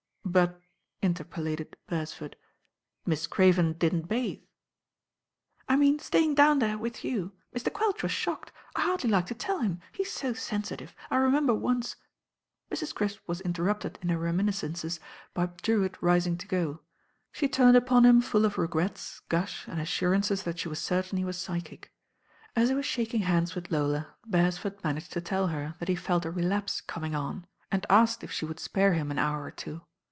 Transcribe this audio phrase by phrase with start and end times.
[0.23, 0.61] "But,"
[1.01, 2.37] interpolated Beresford,
[3.05, 4.43] "Miss Craven didn't bathe."
[5.67, 7.09] "I mean staying down there with yoo.
[7.09, 7.11] Mr.
[7.11, 8.51] THE NINE DAYS ENDED fun Quelcli was shocked.
[8.73, 9.81] I hardly liked to tell him.
[9.91, 10.95] He'$ so sensitive.
[11.09, 11.97] I remember once"
[12.71, 12.95] Mrs.
[12.95, 15.01] Crisp was interrupted in her reminiscences
[15.33, 16.79] by Drewitt rising to go.
[17.33, 21.25] She turned upon him full of regrets, gush and assurances that she was certain he
[21.25, 21.91] was psychic.
[22.55, 26.23] As he was shaking hands with Lola, Beresford managed to tell her that he felt
[26.23, 29.81] a relapse coming on, and asked if she would spare him an hour or two.